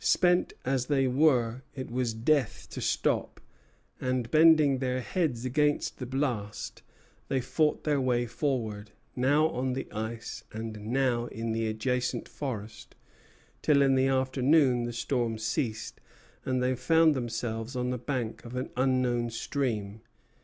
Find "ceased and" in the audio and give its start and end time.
15.36-16.62